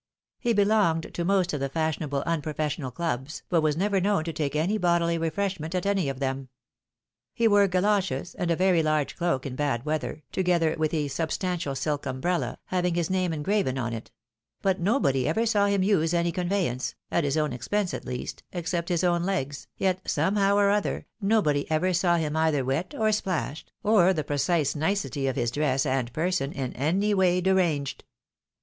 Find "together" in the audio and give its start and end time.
10.31-10.73